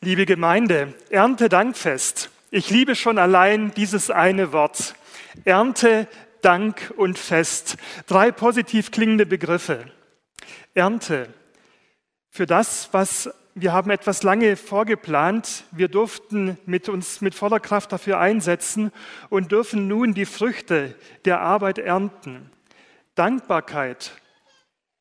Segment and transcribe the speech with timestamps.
[0.00, 2.30] Liebe Gemeinde, Erntedankfest.
[2.52, 4.94] Ich liebe schon allein dieses eine Wort.
[5.44, 6.06] Ernte,
[6.40, 7.76] Dank und Fest.
[8.06, 9.90] Drei positiv klingende Begriffe.
[10.72, 11.34] Ernte.
[12.30, 15.64] Für das, was wir haben etwas lange vorgeplant.
[15.72, 18.92] Wir durften mit uns mit voller Kraft dafür einsetzen
[19.30, 20.94] und dürfen nun die Früchte
[21.24, 22.52] der Arbeit ernten.
[23.16, 24.12] Dankbarkeit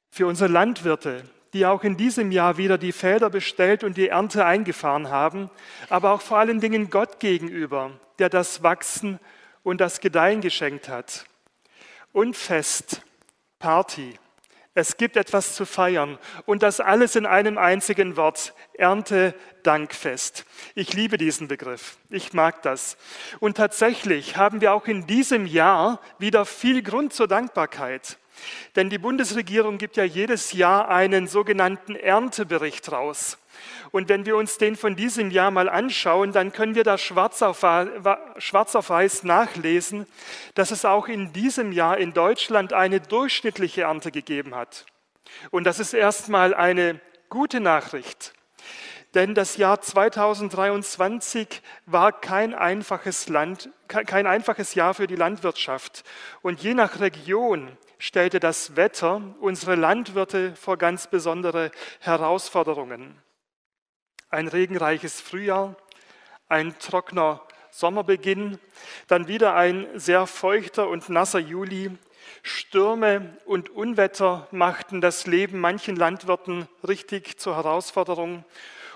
[0.10, 1.22] für unsere Landwirte,
[1.58, 5.50] die auch in diesem Jahr wieder die Felder bestellt und die Ernte eingefahren haben,
[5.90, 9.20] aber auch vor allen Dingen Gott gegenüber, der das Wachsen
[9.64, 11.26] und das Gedeihen geschenkt hat.
[12.12, 13.02] Und Fest,
[13.58, 14.20] Party.
[14.76, 20.46] Es gibt etwas zu feiern und das alles in einem einzigen Wort, Ernte Dankfest.
[20.76, 21.98] Ich liebe diesen Begriff.
[22.12, 22.98] Ich mag das.
[23.40, 28.20] Und tatsächlich haben wir auch in diesem Jahr wieder viel Grund zur Dankbarkeit.
[28.76, 33.38] Denn die Bundesregierung gibt ja jedes Jahr einen sogenannten Erntebericht raus.
[33.92, 37.42] Und wenn wir uns den von diesem Jahr mal anschauen, dann können wir da schwarz
[37.42, 37.66] auf,
[38.38, 40.06] schwarz auf weiß nachlesen,
[40.56, 44.86] dass es auch in diesem Jahr in Deutschland eine durchschnittliche Ernte gegeben hat.
[45.52, 47.00] Und das ist erstmal eine
[47.30, 48.34] gute Nachricht.
[49.14, 56.04] Denn das Jahr 2023 war kein einfaches, Land, kein einfaches Jahr für die Landwirtschaft.
[56.42, 63.22] Und je nach Region stellte das Wetter unsere Landwirte vor ganz besondere Herausforderungen.
[64.30, 65.76] Ein regenreiches Frühjahr,
[66.48, 68.60] ein trockener Sommerbeginn,
[69.08, 71.92] dann wieder ein sehr feuchter und nasser Juli.
[72.44, 78.44] Stürme und Unwetter machten das Leben manchen Landwirten richtig zur Herausforderung.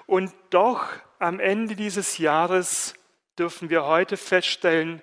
[0.05, 0.87] Und doch
[1.19, 2.95] am Ende dieses Jahres
[3.37, 5.01] dürfen wir heute feststellen,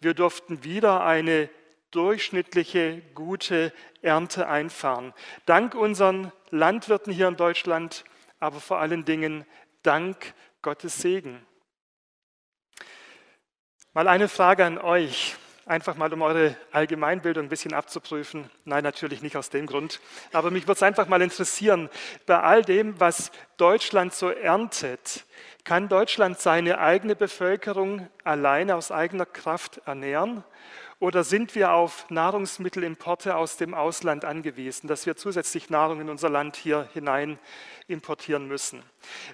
[0.00, 1.48] wir durften wieder eine
[1.92, 5.14] durchschnittliche gute Ernte einfahren.
[5.46, 8.04] Dank unseren Landwirten hier in Deutschland,
[8.40, 9.46] aber vor allen Dingen
[9.82, 11.46] dank Gottes Segen.
[13.92, 18.50] Mal eine Frage an euch, einfach mal um eure Allgemeinbildung ein bisschen abzuprüfen.
[18.64, 20.00] Nein, natürlich nicht aus dem Grund,
[20.32, 21.90] aber mich würde es einfach mal interessieren,
[22.26, 25.24] bei all dem, was Deutschland so erntet,
[25.64, 30.42] kann Deutschland seine eigene Bevölkerung alleine aus eigener Kraft ernähren?
[31.02, 36.28] Oder sind wir auf Nahrungsmittelimporte aus dem Ausland angewiesen, dass wir zusätzlich Nahrung in unser
[36.28, 37.40] Land hier hinein
[37.88, 38.84] importieren müssen?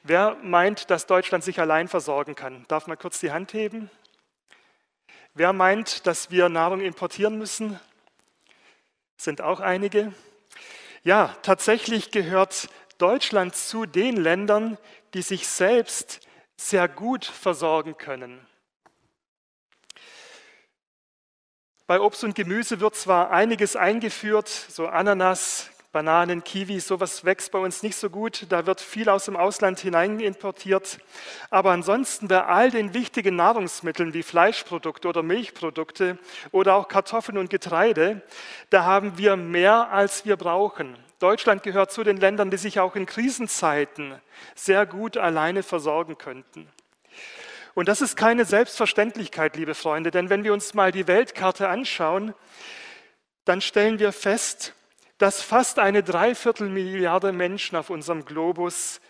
[0.02, 2.64] Wer meint, dass Deutschland sich allein versorgen kann?
[2.68, 3.90] Darf mal kurz die Hand heben?
[5.34, 7.78] Wer meint, dass wir Nahrung importieren müssen?
[9.18, 10.14] Sind auch einige.
[11.02, 14.78] Ja, tatsächlich gehört Deutschland zu den Ländern,
[15.12, 16.20] die sich selbst
[16.56, 18.40] sehr gut versorgen können.
[21.88, 27.58] Bei Obst und Gemüse wird zwar einiges eingeführt, so Ananas, Bananen, Kiwis, sowas wächst bei
[27.58, 28.44] uns nicht so gut.
[28.50, 30.98] Da wird viel aus dem Ausland hinein importiert.
[31.48, 36.18] Aber ansonsten bei all den wichtigen Nahrungsmitteln wie Fleischprodukte oder Milchprodukte
[36.50, 38.20] oder auch Kartoffeln und Getreide,
[38.68, 40.94] da haben wir mehr, als wir brauchen.
[41.20, 44.14] Deutschland gehört zu den Ländern, die sich auch in Krisenzeiten
[44.54, 46.68] sehr gut alleine versorgen könnten.
[47.78, 52.34] Und das ist keine Selbstverständlichkeit, liebe Freunde, denn wenn wir uns mal die Weltkarte anschauen,
[53.44, 54.74] dann stellen wir fest,
[55.18, 59.00] dass fast eine Dreiviertelmilliarde Menschen auf unserem Globus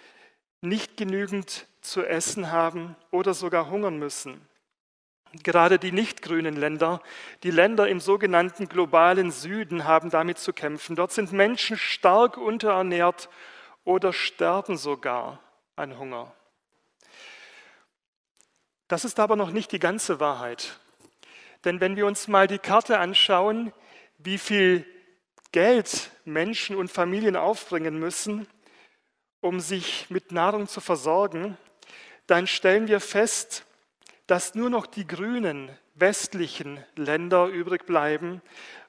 [0.61, 4.47] nicht genügend zu essen haben oder sogar hungern müssen.
[5.43, 7.01] Gerade die nicht grünen Länder,
[7.45, 10.95] die Länder im sogenannten globalen Süden haben damit zu kämpfen.
[10.95, 13.31] Dort sind Menschen stark unterernährt
[13.85, 15.41] oder sterben sogar
[15.75, 16.35] an Hunger.
[18.89, 20.79] Das ist aber noch nicht die ganze Wahrheit.
[21.65, 23.73] Denn wenn wir uns mal die Karte anschauen,
[24.19, 24.87] wie viel
[25.53, 28.47] Geld Menschen und Familien aufbringen müssen,
[29.41, 31.57] um sich mit Nahrung zu versorgen,
[32.27, 33.65] dann stellen wir fest,
[34.27, 38.43] dass nur noch die grünen westlichen Länder übrig bleiben,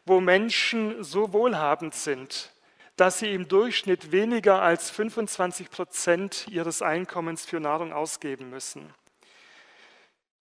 [0.05, 2.51] wo Menschen so wohlhabend sind,
[2.95, 8.93] dass sie im Durchschnitt weniger als 25 Prozent ihres Einkommens für Nahrung ausgeben müssen.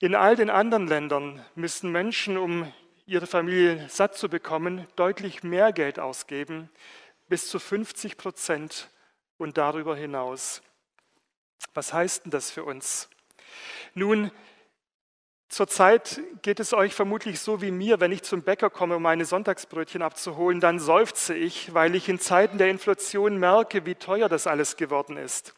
[0.01, 2.73] In all den anderen Ländern müssen Menschen, um
[3.07, 6.69] ihre Familie satt zu bekommen, deutlich mehr Geld ausgeben,
[7.29, 8.91] bis zu 50 Prozent
[9.39, 10.63] und darüber hinaus.
[11.75, 13.09] Was heißt denn das für uns?
[13.95, 14.31] Nun,
[15.49, 19.25] Zurzeit geht es euch vermutlich so wie mir, wenn ich zum Bäcker komme, um meine
[19.25, 24.49] Sonntagsbrötchen abzuholen, dann seufze ich, weil ich in Zeiten der Inflation merke, wie teuer das
[24.49, 25.55] alles geworden ist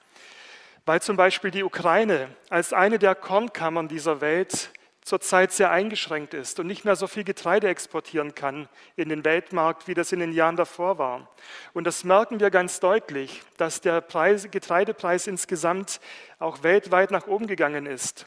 [0.86, 4.70] weil zum Beispiel die Ukraine als eine der Kornkammern dieser Welt
[5.02, 9.86] zurzeit sehr eingeschränkt ist und nicht mehr so viel Getreide exportieren kann in den Weltmarkt,
[9.86, 11.28] wie das in den Jahren davor war.
[11.74, 16.00] Und das merken wir ganz deutlich, dass der Preis, Getreidepreis insgesamt
[16.38, 18.26] auch weltweit nach oben gegangen ist.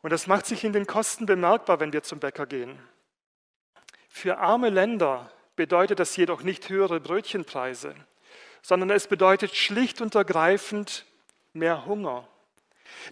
[0.00, 2.78] Und das macht sich in den Kosten bemerkbar, wenn wir zum Bäcker gehen.
[4.08, 7.94] Für arme Länder bedeutet das jedoch nicht höhere Brötchenpreise,
[8.62, 11.04] sondern es bedeutet schlicht und ergreifend
[11.54, 12.28] mehr Hunger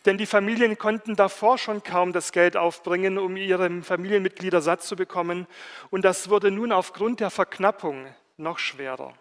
[0.06, 4.96] denn die Familien konnten davor schon kaum das Geld aufbringen, um ihre Familienmitglieder satt zu
[4.96, 5.46] bekommen.
[5.90, 8.06] Und das wurde nun aufgrund der Verknappung
[8.36, 9.14] noch schwerer.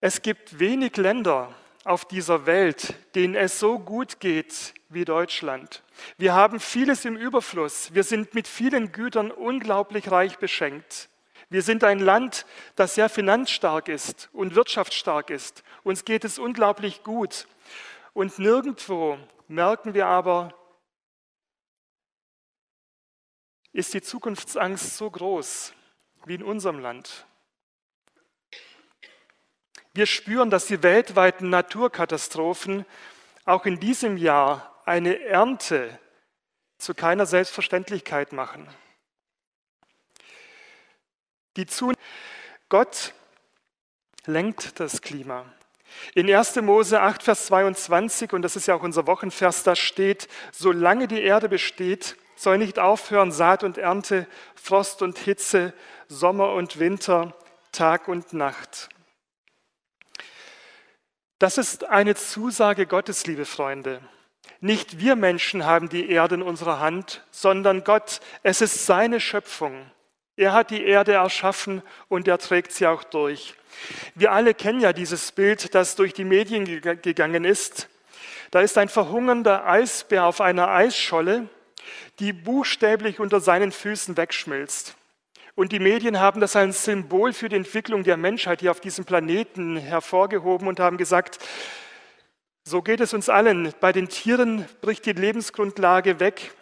[0.00, 1.52] Es gibt wenig Länder
[1.84, 5.82] auf dieser Welt, denen es so gut geht wie Deutschland.
[6.18, 7.94] Wir haben vieles im Überfluss.
[7.94, 11.08] Wir sind mit vielen Gütern unglaublich reich beschenkt.
[11.48, 12.44] Wir sind ein Land,
[12.74, 15.62] das sehr finanzstark ist und wirtschaftsstark ist.
[15.86, 17.46] Uns geht es unglaublich gut.
[18.12, 20.52] Und nirgendwo merken wir aber,
[23.72, 25.72] ist die Zukunftsangst so groß
[26.24, 27.24] wie in unserem Land.
[29.94, 32.84] Wir spüren, dass die weltweiten Naturkatastrophen
[33.44, 36.00] auch in diesem Jahr eine Ernte
[36.78, 38.66] zu keiner Selbstverständlichkeit machen.
[41.56, 41.94] Die Zun
[42.68, 43.14] Gott
[44.24, 45.46] lenkt das Klima.
[46.14, 46.56] In 1.
[46.56, 51.22] Mose 8, Vers 22, und das ist ja auch unser Wochenvers, da steht, solange die
[51.22, 55.72] Erde besteht, soll nicht aufhören Saat und Ernte, Frost und Hitze,
[56.08, 57.34] Sommer und Winter,
[57.72, 58.88] Tag und Nacht.
[61.38, 64.00] Das ist eine Zusage Gottes, liebe Freunde.
[64.60, 68.20] Nicht wir Menschen haben die Erde in unserer Hand, sondern Gott.
[68.42, 69.90] Es ist seine Schöpfung.
[70.36, 73.54] Er hat die Erde erschaffen und er trägt sie auch durch.
[74.14, 77.88] Wir alle kennen ja dieses Bild, das durch die Medien gegangen ist.
[78.50, 81.48] Da ist ein verhungernder Eisbär auf einer Eisscholle,
[82.18, 84.96] die buchstäblich unter seinen Füßen wegschmilzt.
[85.54, 89.06] Und die Medien haben das als Symbol für die Entwicklung der Menschheit hier auf diesem
[89.06, 91.38] Planeten hervorgehoben und haben gesagt,
[92.62, 93.72] so geht es uns allen.
[93.80, 96.52] Bei den Tieren bricht die Lebensgrundlage weg.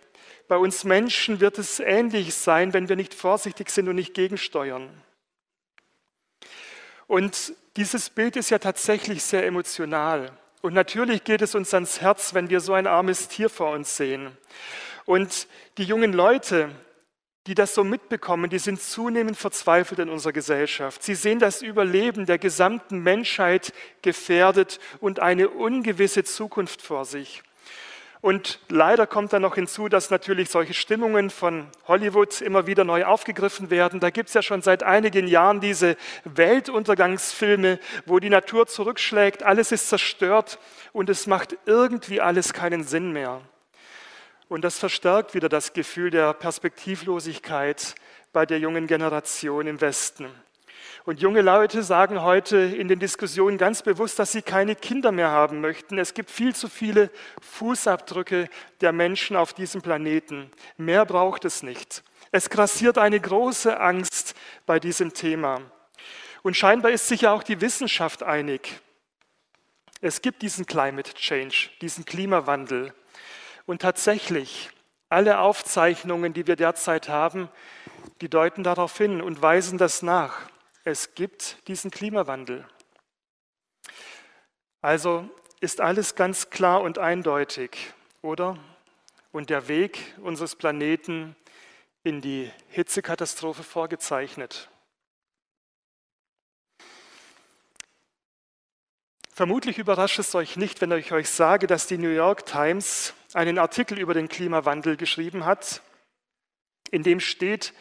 [0.48, 4.90] Bei uns Menschen wird es ähnlich sein, wenn wir nicht vorsichtig sind und nicht gegensteuern.
[7.06, 10.32] Und dieses Bild ist ja tatsächlich sehr emotional.
[10.62, 13.96] Und natürlich geht es uns ans Herz, wenn wir so ein armes Tier vor uns
[13.96, 14.36] sehen.
[15.04, 15.46] Und
[15.76, 16.70] die jungen Leute,
[17.46, 21.02] die das so mitbekommen, die sind zunehmend verzweifelt in unserer Gesellschaft.
[21.02, 27.42] Sie sehen das Überleben der gesamten Menschheit gefährdet und eine ungewisse Zukunft vor sich.
[28.24, 33.04] Und leider kommt dann noch hinzu, dass natürlich solche Stimmungen von Hollywood immer wieder neu
[33.04, 34.00] aufgegriffen werden.
[34.00, 35.94] Da gibt es ja schon seit einigen Jahren diese
[36.24, 40.58] Weltuntergangsfilme, wo die Natur zurückschlägt, alles ist zerstört
[40.94, 43.42] und es macht irgendwie alles keinen Sinn mehr.
[44.48, 47.94] Und das verstärkt wieder das Gefühl der Perspektivlosigkeit
[48.32, 50.30] bei der jungen Generation im Westen.
[51.04, 55.30] Und junge Leute sagen heute in den Diskussionen ganz bewusst, dass sie keine Kinder mehr
[55.30, 55.98] haben möchten.
[55.98, 57.10] Es gibt viel zu viele
[57.42, 58.48] Fußabdrücke
[58.80, 60.50] der Menschen auf diesem Planeten.
[60.76, 62.02] Mehr braucht es nicht.
[62.30, 64.34] Es grassiert eine große Angst
[64.66, 65.60] bei diesem Thema.
[66.42, 68.80] Und scheinbar ist sich ja auch die Wissenschaft einig.
[70.00, 72.92] Es gibt diesen Climate Change, diesen Klimawandel.
[73.66, 74.70] Und tatsächlich,
[75.08, 77.48] alle Aufzeichnungen, die wir derzeit haben,
[78.20, 80.34] die deuten darauf hin und weisen das nach.
[80.86, 82.68] Es gibt diesen Klimawandel.
[84.82, 85.26] Also
[85.60, 88.58] ist alles ganz klar und eindeutig, oder?
[89.32, 91.36] Und der Weg unseres Planeten
[92.02, 94.68] in die Hitzekatastrophe vorgezeichnet.
[99.32, 103.58] Vermutlich überrascht es euch nicht, wenn ich euch sage, dass die New York Times einen
[103.58, 105.80] Artikel über den Klimawandel geschrieben hat,
[106.90, 107.72] in dem steht,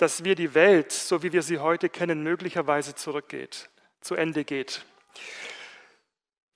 [0.00, 3.68] dass wir die Welt, so wie wir sie heute kennen, möglicherweise zurückgeht,
[4.00, 4.82] zu Ende geht.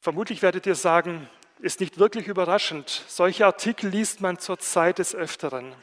[0.00, 3.04] Vermutlich werdet ihr sagen, ist nicht wirklich überraschend.
[3.06, 5.74] Solche Artikel liest man zur Zeit des Öfteren.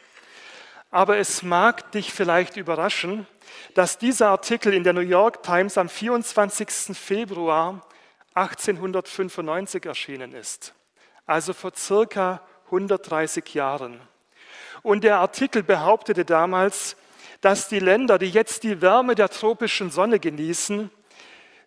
[0.89, 3.27] Aber es mag dich vielleicht überraschen,
[3.75, 6.97] dass dieser Artikel in der New York Times am 24.
[6.97, 7.87] Februar
[8.33, 10.73] 1895 erschienen ist,
[11.27, 14.01] also vor circa 130 Jahren.
[14.81, 16.95] Und der Artikel behauptete damals,
[17.41, 20.89] dass die Länder, die jetzt die Wärme der tropischen Sonne genießen,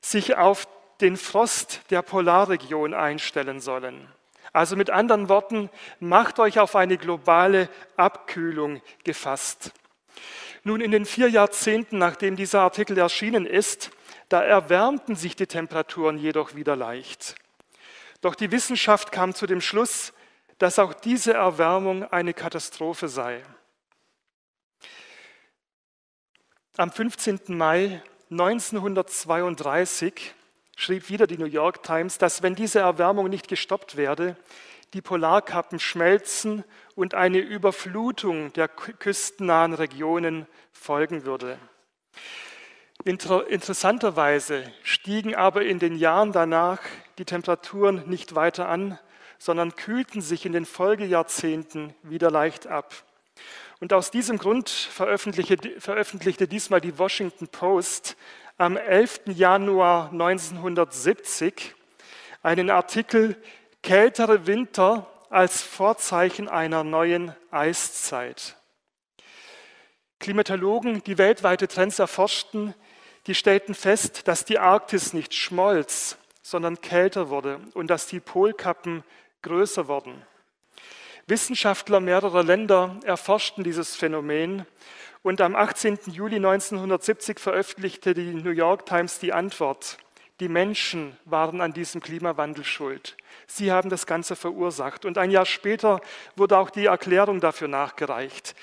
[0.01, 0.67] sich auf
[1.01, 4.09] den Frost der Polarregion einstellen sollen.
[4.53, 9.73] Also mit anderen Worten, macht euch auf eine globale Abkühlung gefasst.
[10.63, 13.91] Nun, in den vier Jahrzehnten, nachdem dieser Artikel erschienen ist,
[14.29, 17.35] da erwärmten sich die Temperaturen jedoch wieder leicht.
[18.21, 20.13] Doch die Wissenschaft kam zu dem Schluss,
[20.59, 23.43] dass auch diese Erwärmung eine Katastrophe sei.
[26.77, 27.57] Am 15.
[27.57, 28.03] Mai
[28.33, 30.35] 1932
[30.75, 34.37] schrieb wieder die New York Times, dass wenn diese Erwärmung nicht gestoppt werde,
[34.93, 36.65] die Polarkappen schmelzen
[36.97, 41.61] und eine Überflutung der küstennahen Regionen folgen würde.
[43.05, 46.81] Inter interessanterweise stiegen aber in den Jahren danach
[47.19, 48.99] die Temperaturen nicht weiter an,
[49.39, 53.05] sondern kühlten sich in den Folgejahrzehnten wieder leicht ab.
[53.81, 58.17] Und aus diesem Grund veröffentlichte, veröffentlichte diesmal die Washington Post
[58.57, 59.23] am 11.
[59.27, 61.75] Januar 1970
[62.43, 63.37] einen Artikel
[63.83, 68.57] Kältere Winter als Vorzeichen einer neuen Eiszeit.
[70.21, 72.75] Klimatologen, die weltweite Trends erforschten,
[73.27, 79.03] die stellten fest, dass die Arktis nicht schmolz, sondern kälter wurde und dass die Polkappen
[79.43, 80.25] größer wurden.
[81.27, 84.67] Wissenschaftler mehrerer Länder erforschten dieses Phänomen
[85.23, 85.99] und am 18.
[86.07, 89.97] Juli 1970 veröffentlichte die New York Times die Antwort.
[90.41, 93.17] Die Menschen waren an diesem Klimawandel schuld.
[93.47, 95.07] Sie haben das Ganze verursacht.
[95.07, 96.03] Und ein Jahr später
[96.37, 98.55] wurde auch die Erklärung dafür nachgereicht.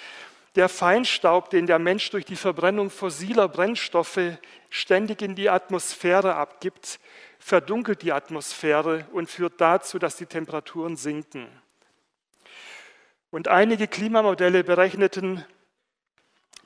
[0.56, 4.38] Der Feinstaub, den der Mensch durch die Verbrennung fossiler Brennstoffe
[4.70, 7.00] ständig in die Atmosphäre abgibt,
[7.40, 11.48] verdunkelt die Atmosphäre und führt dazu, dass die Temperaturen sinken.
[13.32, 15.46] Und einige Klimamodelle berechneten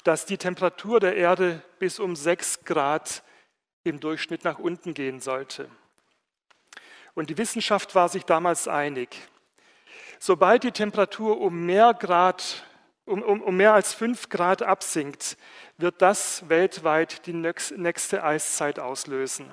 [0.05, 3.23] dass die Temperatur der Erde bis um 6 Grad
[3.83, 5.67] im Durchschnitt nach unten gehen sollte.
[7.15, 9.17] Und die Wissenschaft war sich damals einig.
[10.19, 12.63] Sobald die Temperatur um mehr, Grad,
[13.05, 15.37] um, um, um mehr als 5 Grad absinkt,
[15.77, 19.51] wird das weltweit die nächste Eiszeit auslösen.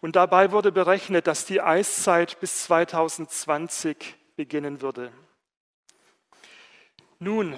[0.00, 5.12] Und dabei wurde berechnet, dass die Eiszeit bis 2020 beginnen würde.
[7.22, 7.56] Nun,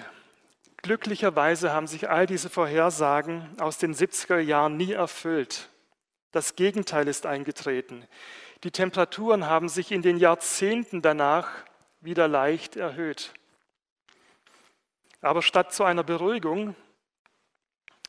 [0.84, 5.70] Glücklicherweise haben sich all diese Vorhersagen aus den 70er Jahren nie erfüllt.
[6.30, 8.06] Das Gegenteil ist eingetreten.
[8.64, 11.48] Die Temperaturen haben sich in den Jahrzehnten danach
[12.02, 13.32] wieder leicht erhöht.
[15.22, 16.76] Aber statt zu einer Beruhigung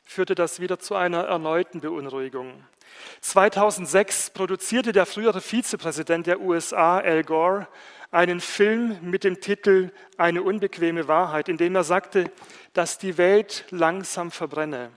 [0.04, 2.62] führte das wieder zu einer erneuten Beunruhigung.
[3.20, 7.68] 2006 produzierte der frühere Vizepräsident der USA, Al Gore,
[8.10, 12.30] einen Film mit dem Titel Eine unbequeme Wahrheit, in dem er sagte,
[12.72, 14.90] dass die Welt langsam verbrenne.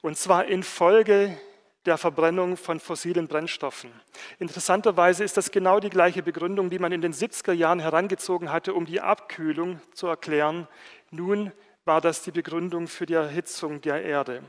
[0.00, 1.38] Und zwar infolge
[1.86, 3.90] der Verbrennung von fossilen Brennstoffen.
[4.38, 8.74] Interessanterweise ist das genau die gleiche Begründung, die man in den 70er Jahren herangezogen hatte,
[8.74, 10.68] um die Abkühlung zu erklären.
[11.10, 11.52] Nun
[11.84, 14.42] war das die Begründung für die Erhitzung der Erde.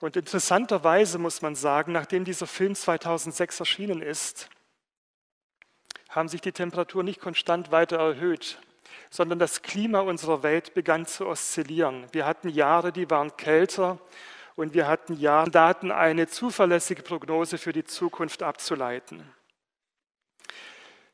[0.00, 4.48] Und interessanterweise muss man sagen, nachdem dieser Film 2006 erschienen ist,
[6.08, 8.60] haben sich die Temperaturen nicht konstant weiter erhöht,
[9.10, 12.06] sondern das Klima unserer Welt begann zu oszillieren.
[12.12, 13.98] Wir hatten Jahre, die waren kälter
[14.54, 19.22] und wir hatten Jahre, Daten eine zuverlässige Prognose für die Zukunft abzuleiten.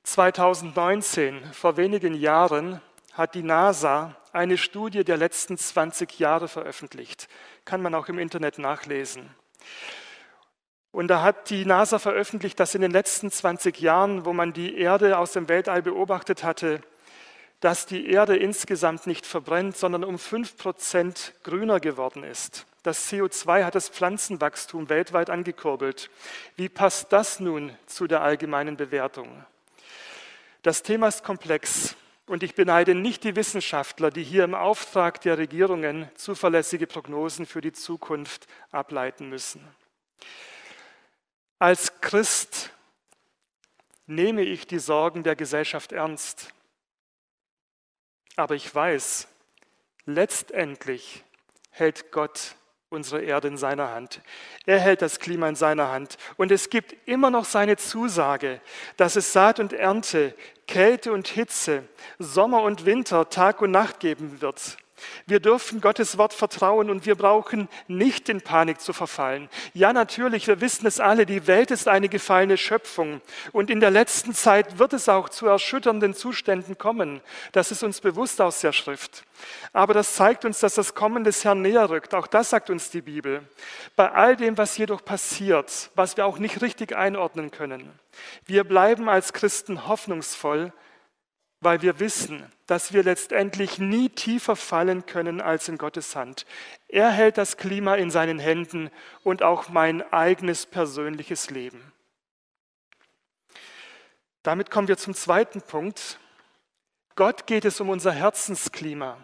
[0.02, 2.82] 2019, vor wenigen Jahren,
[3.14, 7.28] hat die NASA eine Studie der letzten 20 Jahre veröffentlicht.
[7.64, 9.30] Kann man auch im Internet nachlesen.
[10.90, 14.76] Und da hat die NASA veröffentlicht, dass in den letzten 20 Jahren, wo man die
[14.76, 16.82] Erde aus dem Weltall beobachtet hatte,
[17.60, 22.66] dass die Erde insgesamt nicht verbrennt, sondern um 5 Prozent grüner geworden ist.
[22.82, 26.10] Das CO2 hat das Pflanzenwachstum weltweit angekurbelt.
[26.56, 29.44] Wie passt das nun zu der allgemeinen Bewertung?
[30.62, 31.96] Das Thema ist komplex.
[32.26, 37.60] Und ich beneide nicht die Wissenschaftler, die hier im Auftrag der Regierungen zuverlässige Prognosen für
[37.60, 39.66] die Zukunft ableiten müssen.
[41.58, 42.70] Als Christ
[44.06, 46.52] nehme ich die Sorgen der Gesellschaft ernst.
[48.36, 49.28] Aber ich weiß,
[50.06, 51.24] letztendlich
[51.70, 52.56] hält Gott
[52.94, 54.20] unsere Erde in seiner Hand.
[54.66, 56.16] Er hält das Klima in seiner Hand.
[56.36, 58.60] Und es gibt immer noch seine Zusage,
[58.96, 60.34] dass es Saat und Ernte,
[60.66, 61.84] Kälte und Hitze,
[62.18, 64.78] Sommer und Winter, Tag und Nacht geben wird.
[65.26, 69.48] Wir dürfen Gottes Wort vertrauen und wir brauchen nicht in Panik zu verfallen.
[69.72, 73.20] Ja, natürlich, wir wissen es alle, die Welt ist eine gefallene Schöpfung
[73.52, 77.20] und in der letzten Zeit wird es auch zu erschütternden Zuständen kommen.
[77.52, 79.24] Das ist uns bewusst aus der Schrift.
[79.72, 82.14] Aber das zeigt uns, dass das Kommen des Herrn näher rückt.
[82.14, 83.42] Auch das sagt uns die Bibel.
[83.96, 87.90] Bei all dem, was jedoch passiert, was wir auch nicht richtig einordnen können,
[88.46, 90.72] wir bleiben als Christen hoffnungsvoll,
[91.64, 96.46] weil wir wissen, dass wir letztendlich nie tiefer fallen können als in Gottes Hand.
[96.88, 98.90] Er hält das Klima in seinen Händen
[99.22, 101.92] und auch mein eigenes persönliches Leben.
[104.42, 106.18] Damit kommen wir zum zweiten Punkt.
[107.16, 109.16] Gott geht es um unser Herzensklima.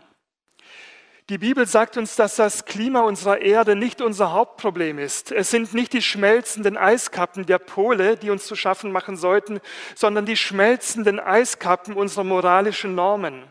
[1.31, 5.31] Die Bibel sagt uns, dass das Klima unserer Erde nicht unser Hauptproblem ist.
[5.31, 9.61] Es sind nicht die schmelzenden Eiskappen der Pole, die uns zu schaffen machen sollten,
[9.95, 13.45] sondern die schmelzenden Eiskappen unserer moralischen Normen.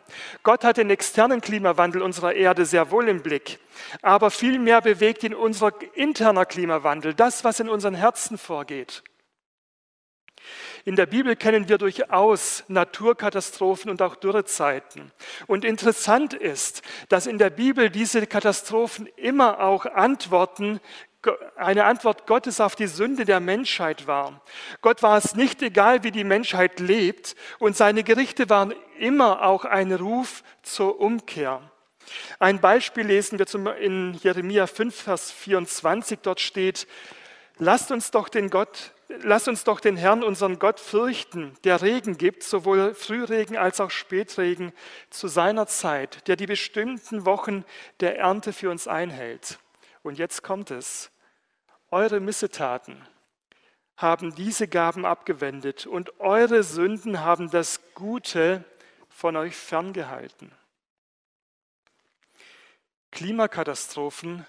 [0.44, 3.60] Gott hat den externen Klimawandel unserer Erde sehr wohl im Blick,
[4.02, 9.04] aber vielmehr bewegt ihn unser interner Klimawandel, das, was in unseren Herzen vorgeht.
[10.90, 15.12] In der Bibel kennen wir durchaus Naturkatastrophen und auch Dürrezeiten.
[15.46, 20.80] Und interessant ist, dass in der Bibel diese Katastrophen immer auch Antworten
[21.56, 24.42] eine Antwort Gottes auf die Sünde der Menschheit war.
[24.82, 29.66] Gott war es nicht egal, wie die Menschheit lebt, und seine Gerichte waren immer auch
[29.66, 31.62] ein Ruf zur Umkehr.
[32.40, 36.18] Ein Beispiel lesen wir in Jeremia 5, Vers 24.
[36.24, 36.88] Dort steht,
[37.60, 42.20] lasst uns doch den Gott Lass uns doch den Herrn, unseren Gott, fürchten, der Regen
[42.20, 44.72] gibt, sowohl Frühregen als auch Spätregen
[45.10, 47.66] zu seiner Zeit, der die bestimmten Wochen
[48.02, 49.58] der Ernte für uns einhält.
[50.04, 51.10] Und jetzt kommt es.
[51.90, 53.04] Eure Missetaten
[53.98, 58.64] haben diese Gaben abgewendet und eure Sünden haben das Gute
[59.10, 60.52] von euch ferngehalten.
[63.10, 64.46] Klimakatastrophen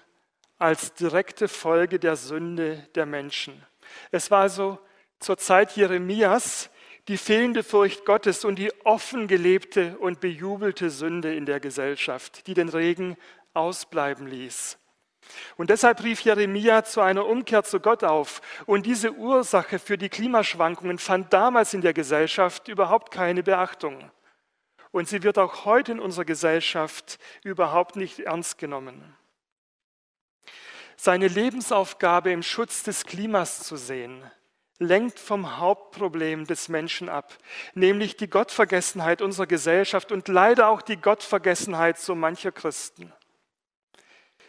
[0.59, 3.65] als direkte Folge der Sünde der Menschen.
[4.11, 4.79] Es war also
[5.19, 6.69] zur Zeit Jeremias
[7.07, 12.53] die fehlende Furcht Gottes und die offen gelebte und bejubelte Sünde in der Gesellschaft, die
[12.53, 13.17] den Regen
[13.53, 14.77] ausbleiben ließ.
[15.55, 18.41] Und deshalb rief Jeremia zu einer Umkehr zu Gott auf.
[18.65, 24.11] Und diese Ursache für die Klimaschwankungen fand damals in der Gesellschaft überhaupt keine Beachtung.
[24.91, 29.15] Und sie wird auch heute in unserer Gesellschaft überhaupt nicht ernst genommen
[31.03, 34.23] seine Lebensaufgabe im Schutz des Klimas zu sehen,
[34.77, 37.35] lenkt vom Hauptproblem des Menschen ab,
[37.73, 43.11] nämlich die Gottvergessenheit unserer Gesellschaft und leider auch die Gottvergessenheit so mancher Christen.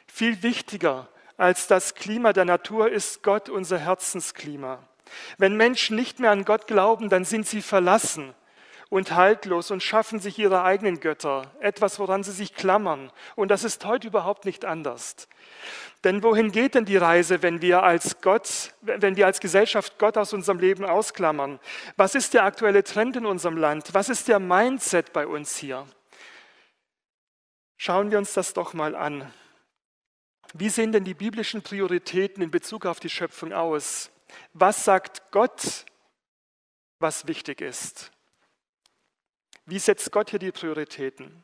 [0.07, 4.87] Viel wichtiger als das Klima der Natur ist Gott unser Herzensklima.
[5.39, 8.35] Wenn Menschen nicht mehr an Gott glauben, dann sind sie verlassen
[8.91, 13.11] und haltlos und schaffen sich ihre eigenen Götter, etwas, woran sie sich klammern.
[13.37, 15.29] Und das ist heute überhaupt nicht anders.
[16.05, 20.19] Denn wohin geht denn die Reise, wenn wir als Gott, wenn wir als Gesellschaft Gott
[20.19, 21.61] aus unserem Leben ausklammern?
[21.97, 23.95] Was ist der aktuelle Trend in unserem Land?
[23.95, 25.87] Was ist der Mindset bei uns hier?
[27.77, 29.33] Schauen wir uns das doch mal an.
[30.55, 34.11] Wie sehen denn die biblischen Prioritäten in Bezug auf die Schöpfung aus?
[34.53, 35.87] Was sagt Gott,
[36.99, 38.11] was wichtig ist?
[39.67, 41.43] Wie setzt Gott hier die Prioritäten?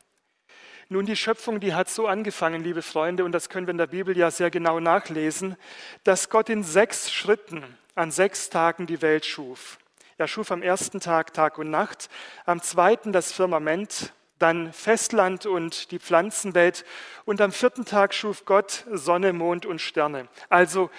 [0.90, 3.88] Nun, die Schöpfung, die hat so angefangen, liebe Freunde, und das können wir in der
[3.88, 5.57] Bibel ja sehr genau nachlesen,
[6.03, 7.62] dass Gott in sechs Schritten
[7.94, 9.79] an sechs Tagen die Welt schuf.
[10.16, 12.09] Er schuf am ersten Tag Tag und Nacht,
[12.46, 16.87] am zweiten das Firmament, dann Festland und die Pflanzenwelt
[17.27, 20.27] und am vierten Tag schuf Gott Sonne, Mond und Sterne.
[20.48, 20.90] Also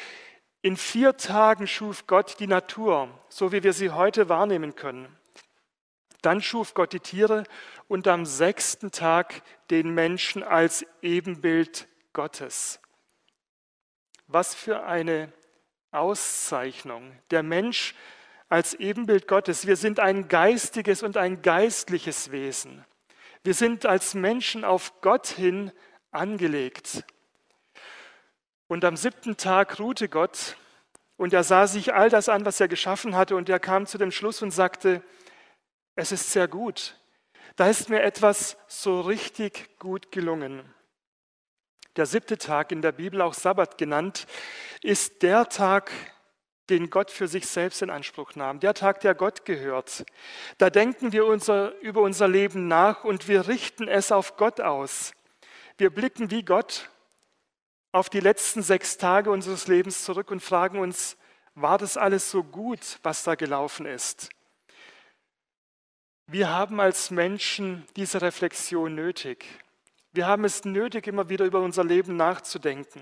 [0.61, 5.18] in vier Tagen schuf Gott die Natur, so wie wir sie heute wahrnehmen können.
[6.21, 7.43] Dann schuf Gott die Tiere
[7.87, 12.79] und am sechsten Tag den Menschen als Ebenbild Gottes.
[14.27, 15.31] Was für eine
[15.91, 17.17] Auszeichnung.
[17.31, 17.95] Der Mensch
[18.49, 19.67] als Ebenbild Gottes.
[19.67, 22.83] Wir sind ein geistiges und ein geistliches Wesen.
[23.43, 25.71] Wir sind als Menschen auf Gott hin
[26.11, 27.03] angelegt.
[28.67, 30.57] Und am siebten Tag ruhte Gott
[31.17, 33.97] und er sah sich all das an, was er geschaffen hatte und er kam zu
[33.97, 35.01] dem Schluss und sagte,
[35.99, 36.95] es ist sehr gut.
[37.57, 40.63] Da ist mir etwas so richtig gut gelungen.
[41.97, 44.25] Der siebte Tag, in der Bibel auch Sabbat genannt,
[44.81, 45.91] ist der Tag,
[46.69, 50.05] den Gott für sich selbst in Anspruch nahm, der Tag, der Gott gehört.
[50.57, 55.11] Da denken wir unser, über unser Leben nach und wir richten es auf Gott aus.
[55.77, 56.89] Wir blicken wie Gott
[57.91, 61.17] auf die letzten sechs Tage unseres Lebens zurück und fragen uns,
[61.55, 64.29] war das alles so gut, was da gelaufen ist?
[66.31, 69.47] Wir haben als Menschen diese Reflexion nötig.
[70.11, 73.01] Wir haben es nötig, immer wieder über unser Leben nachzudenken.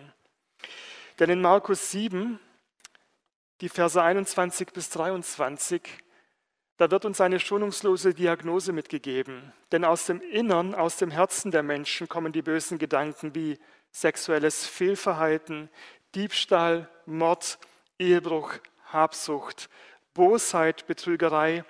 [1.20, 2.40] Denn in Markus 7,
[3.60, 5.82] die Verse 21 bis 23,
[6.78, 9.52] da wird uns eine schonungslose Diagnose mitgegeben.
[9.74, 13.60] Denn aus dem Innern, aus dem Herzen der Menschen kommen die bösen Gedanken wie
[13.92, 15.70] sexuelles Fehlverhalten,
[16.16, 17.60] Diebstahl, Mord,
[18.00, 18.54] Ehebruch,
[18.86, 19.70] Habsucht,
[20.13, 21.66] Bosheit, Betrügerei,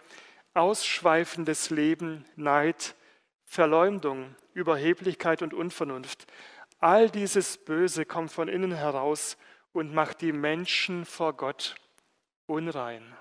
[0.58, 2.96] ausschweifendes Leben, Neid,
[3.46, 6.28] Verleumdung, Überheblichkeit und Unvernunft.
[6.80, 9.38] All dieses Böse kommt von innen heraus
[9.72, 11.76] und macht die Menschen vor Gott
[12.46, 13.16] unrein.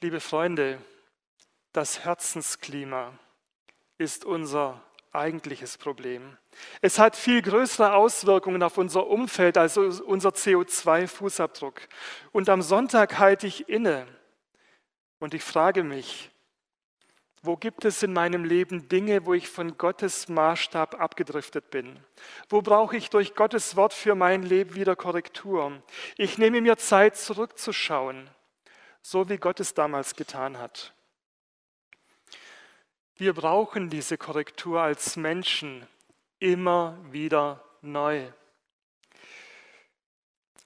[0.00, 0.78] Liebe Freunde,
[1.72, 3.12] das Herzensklima
[3.98, 6.36] ist unser eigentliches Problem.
[6.80, 11.82] Es hat viel größere Auswirkungen auf unser Umfeld als unser CO2-Fußabdruck.
[12.32, 14.06] Und am Sonntag halte ich inne
[15.22, 16.30] und ich frage mich,
[17.42, 21.98] wo gibt es in meinem Leben Dinge, wo ich von Gottes Maßstab abgedriftet bin?
[22.48, 25.80] Wo brauche ich durch Gottes Wort für mein Leben wieder Korrektur?
[26.16, 28.30] Ich nehme mir Zeit, zurückzuschauen,
[29.00, 30.92] so wie Gott es damals getan hat.
[33.14, 35.86] Wir brauchen diese Korrektur als Menschen
[36.40, 38.26] immer wieder neu.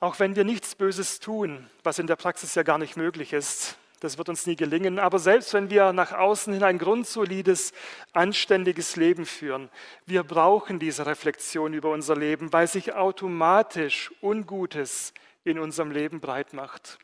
[0.00, 3.76] Auch wenn wir nichts Böses tun, was in der Praxis ja gar nicht möglich ist,
[4.06, 4.98] das wird uns nie gelingen.
[4.98, 7.72] Aber selbst wenn wir nach außen hin ein grundsolides,
[8.12, 9.68] anständiges Leben führen,
[10.06, 16.52] wir brauchen diese Reflexion über unser Leben, weil sich automatisch Ungutes in unserem Leben breit
[16.52, 16.98] macht.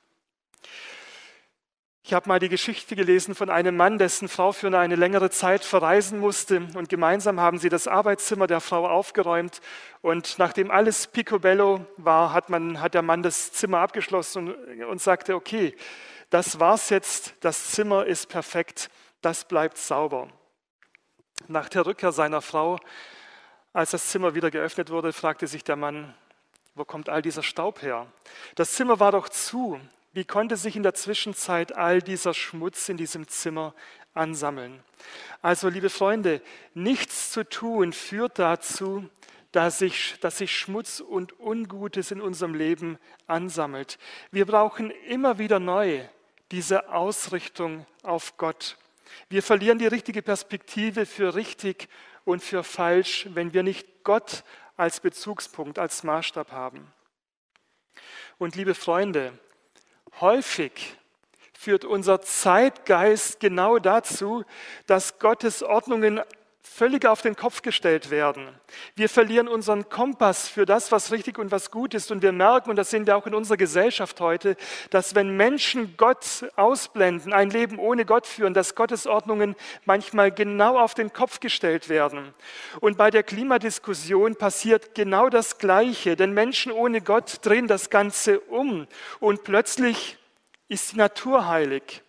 [2.04, 5.64] Ich habe mal die Geschichte gelesen von einem Mann, dessen Frau für eine längere Zeit
[5.64, 9.60] verreisen musste und gemeinsam haben sie das Arbeitszimmer der Frau aufgeräumt
[10.00, 15.00] und nachdem alles picobello war, hat, man, hat der Mann das Zimmer abgeschlossen und, und
[15.00, 15.76] sagte, okay,
[16.32, 18.88] das war's jetzt, das Zimmer ist perfekt,
[19.20, 20.30] das bleibt sauber.
[21.46, 22.78] Nach der Rückkehr seiner Frau,
[23.74, 26.14] als das Zimmer wieder geöffnet wurde, fragte sich der Mann,
[26.74, 28.06] wo kommt all dieser Staub her?
[28.54, 29.78] Das Zimmer war doch zu.
[30.14, 33.74] Wie konnte sich in der Zwischenzeit all dieser Schmutz in diesem Zimmer
[34.14, 34.82] ansammeln?
[35.42, 36.40] Also, liebe Freunde,
[36.72, 39.06] nichts zu tun führt dazu,
[39.52, 43.98] dass sich, dass sich Schmutz und Ungutes in unserem Leben ansammelt.
[44.30, 46.06] Wir brauchen immer wieder neu
[46.52, 48.76] diese Ausrichtung auf Gott.
[49.30, 51.88] Wir verlieren die richtige Perspektive für richtig
[52.24, 54.44] und für falsch, wenn wir nicht Gott
[54.76, 56.92] als Bezugspunkt, als Maßstab haben.
[58.38, 59.38] Und liebe Freunde,
[60.20, 60.96] häufig
[61.58, 64.44] führt unser Zeitgeist genau dazu,
[64.86, 66.20] dass Gottes Ordnungen
[66.62, 68.48] völlig auf den Kopf gestellt werden.
[68.94, 72.12] Wir verlieren unseren Kompass für das, was richtig und was gut ist.
[72.12, 74.56] Und wir merken, und das sehen wir auch in unserer Gesellschaft heute,
[74.90, 80.78] dass wenn Menschen Gott ausblenden, ein Leben ohne Gott führen, dass Gottes Ordnungen manchmal genau
[80.78, 82.32] auf den Kopf gestellt werden.
[82.80, 88.38] Und bei der Klimadiskussion passiert genau das Gleiche, denn Menschen ohne Gott drehen das Ganze
[88.40, 88.86] um
[89.18, 90.16] und plötzlich
[90.68, 92.02] ist die Natur heilig.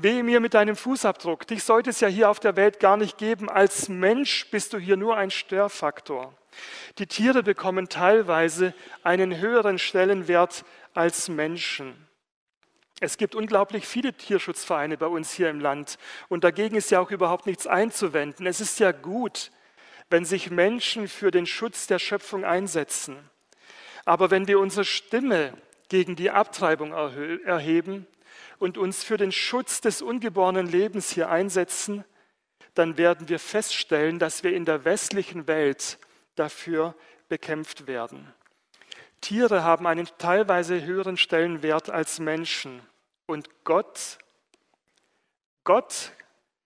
[0.00, 1.44] Wehe mir mit deinem Fußabdruck.
[1.48, 3.50] Dich sollte es ja hier auf der Welt gar nicht geben.
[3.50, 6.32] Als Mensch bist du hier nur ein Störfaktor.
[6.98, 12.06] Die Tiere bekommen teilweise einen höheren Stellenwert als Menschen.
[13.00, 17.10] Es gibt unglaublich viele Tierschutzvereine bei uns hier im Land und dagegen ist ja auch
[17.10, 18.46] überhaupt nichts einzuwenden.
[18.46, 19.50] Es ist ja gut,
[20.10, 23.16] wenn sich Menschen für den Schutz der Schöpfung einsetzen.
[24.04, 25.54] Aber wenn wir unsere Stimme
[25.88, 28.06] gegen die Abtreibung erheben,
[28.58, 32.04] und uns für den Schutz des ungeborenen Lebens hier einsetzen,
[32.74, 35.98] dann werden wir feststellen, dass wir in der westlichen Welt
[36.34, 36.94] dafür
[37.28, 38.32] bekämpft werden.
[39.20, 42.80] Tiere haben einen teilweise höheren Stellenwert als Menschen.
[43.26, 44.18] Und Gott,
[45.64, 46.12] Gott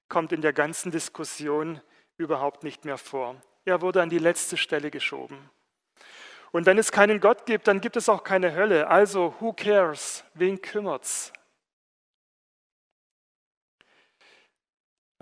[0.08, 1.80] kommt in der ganzen Diskussion
[2.18, 3.36] überhaupt nicht mehr vor.
[3.64, 5.50] Er wurde an die letzte Stelle geschoben.
[6.50, 8.88] Und wenn es keinen Gott gibt, dann gibt es auch keine Hölle.
[8.88, 10.22] Also, who cares?
[10.34, 11.32] Wen kümmert's?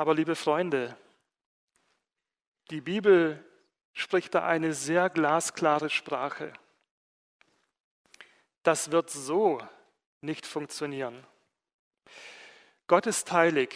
[0.00, 0.96] Aber liebe Freunde,
[2.70, 3.44] die Bibel
[3.92, 6.54] spricht da eine sehr glasklare Sprache.
[8.62, 9.60] Das wird so
[10.22, 11.26] nicht funktionieren.
[12.86, 13.74] Gott ist heilig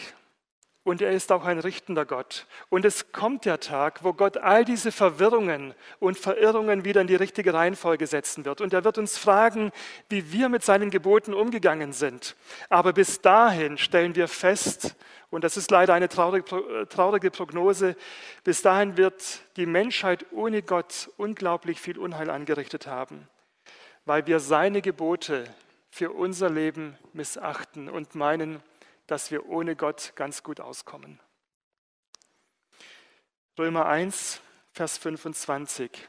[0.84, 2.46] und er ist auch ein richtender Gott.
[2.68, 7.16] Und es kommt der Tag, wo Gott all diese Verwirrungen und Verirrungen wieder in die
[7.16, 8.60] richtige Reihenfolge setzen wird.
[8.60, 9.72] Und er wird uns fragen,
[10.10, 12.36] wie wir mit seinen Geboten umgegangen sind.
[12.68, 14.94] Aber bis dahin stellen wir fest,
[15.30, 17.96] und das ist leider eine traurige, traurige Prognose,
[18.44, 23.26] bis dahin wird die Menschheit ohne Gott unglaublich viel Unheil angerichtet haben,
[24.04, 25.44] weil wir seine Gebote
[25.90, 28.60] für unser Leben missachten und meinen,
[29.06, 31.20] dass wir ohne Gott ganz gut auskommen.
[33.58, 34.40] Römer 1,
[34.72, 36.08] Vers 25.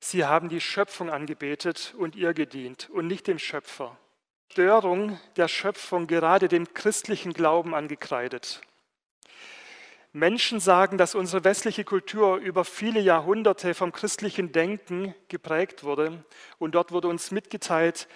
[0.00, 3.96] Sie haben die Schöpfung angebetet und ihr gedient und nicht dem Schöpfer.
[4.50, 8.60] Störung der Schöpfung gerade dem christlichen Glauben angekreidet.
[10.12, 16.24] Menschen sagen, dass unsere westliche Kultur über viele Jahrhunderte vom christlichen Denken geprägt wurde
[16.58, 18.06] und dort wurde uns mitgeteilt,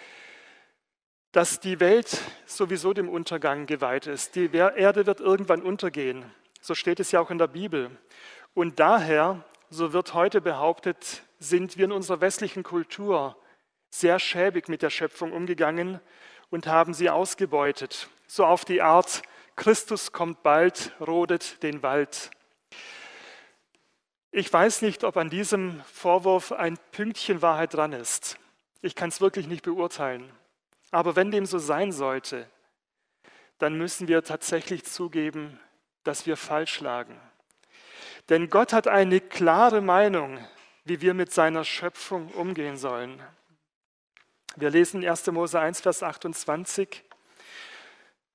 [1.33, 4.35] dass die Welt sowieso dem Untergang geweiht ist.
[4.35, 6.25] Die Erde wird irgendwann untergehen.
[6.61, 7.91] So steht es ja auch in der Bibel.
[8.55, 13.37] Und daher, so wird heute behauptet, sind wir in unserer westlichen Kultur
[13.91, 16.01] sehr schäbig mit der Schöpfung umgegangen
[16.51, 18.09] und haben sie ausgebeutet.
[18.27, 19.23] So auf die Art,
[19.57, 22.31] Christus kommt bald, rodet den Wald.
[24.31, 28.39] Ich weiß nicht, ob an diesem Vorwurf ein Pünktchen Wahrheit dran ist.
[28.83, 30.31] Ich kann es wirklich nicht beurteilen.
[30.91, 32.49] Aber wenn dem so sein sollte,
[33.59, 35.59] dann müssen wir tatsächlich zugeben,
[36.05, 37.21] dass wir falsch lagen.
[38.29, 40.39] Denn Gott hat eine klare Meinung,
[40.85, 43.21] wie wir mit seiner Schöpfung umgehen sollen.
[44.57, 45.27] Wir lesen 1.
[45.29, 47.05] Mose 1, Vers 28.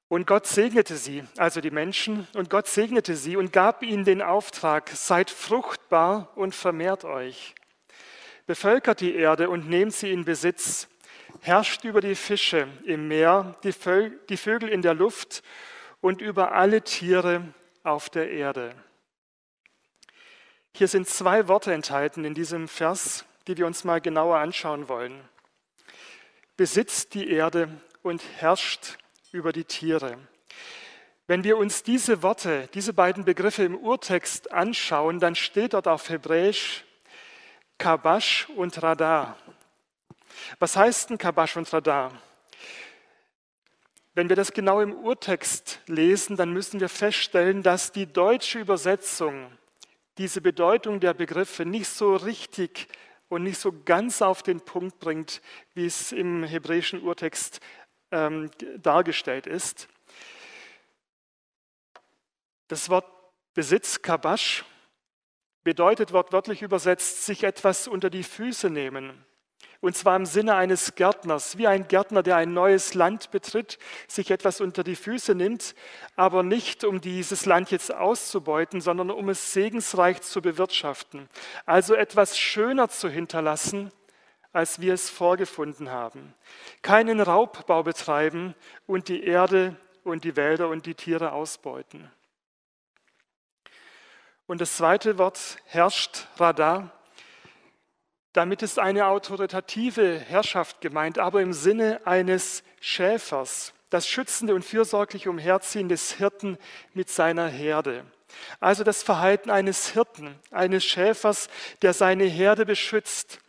[0.07, 4.21] Und Gott segnete sie, also die Menschen, und Gott segnete sie und gab ihnen den
[4.21, 7.55] Auftrag, seid fruchtbar und vermehrt euch.
[8.45, 10.87] Bevölkert die Erde und nehmt sie in Besitz.
[11.45, 15.43] Herrscht über die Fische im Meer, die Vögel in der Luft
[15.99, 17.53] und über alle Tiere
[17.83, 18.73] auf der Erde.
[20.73, 25.19] Hier sind zwei Worte enthalten in diesem Vers, die wir uns mal genauer anschauen wollen.
[26.55, 27.67] Besitzt die Erde
[28.03, 28.97] und herrscht
[29.33, 30.17] über die Tiere.
[31.27, 36.07] Wenn wir uns diese Worte, diese beiden Begriffe im Urtext anschauen, dann steht dort auf
[36.07, 36.85] Hebräisch
[37.77, 39.35] Kabash und Radar.
[40.59, 42.11] Was heißt denn Kabash und Radar?
[44.15, 49.51] Wenn wir das genau im Urtext lesen, dann müssen wir feststellen, dass die deutsche Übersetzung
[50.19, 52.87] diese Bedeutung der Begriffe nicht so richtig
[53.29, 55.41] und nicht so ganz auf den Punkt bringt,
[55.73, 57.59] wie es im hebräischen Urtext
[58.11, 59.87] ähm, dargestellt ist.
[62.67, 63.09] Das Wort
[63.55, 64.63] Besitz, Kabash,
[65.63, 69.25] bedeutet wortwörtlich übersetzt, sich etwas unter die Füße nehmen.
[69.83, 74.31] Und zwar im Sinne eines Gärtners, wie ein Gärtner, der ein neues Land betritt, sich
[74.31, 75.75] etwas unter die Füße nimmt,
[76.15, 81.27] aber nicht um dieses Land jetzt auszubeuten, sondern um es segensreich zu bewirtschaften.
[81.65, 83.91] Also etwas schöner zu hinterlassen,
[84.53, 86.33] als wir es vorgefunden haben.
[86.81, 88.55] Keinen Raubbau betreiben
[88.87, 92.09] und die Erde und die Wälder und die Tiere ausbeuten.
[94.45, 96.89] Und das zweite Wort herrscht, Radar.
[98.33, 105.29] Damit ist eine autoritative Herrschaft gemeint, aber im Sinne eines Schäfers, das schützende und fürsorgliche
[105.29, 106.57] Umherziehen des Hirten
[106.93, 108.03] mit seiner Herde.
[108.59, 111.47] Also das Verhalten eines Hirten, eines Schäfers,
[111.83, 113.39] der seine Herde beschützt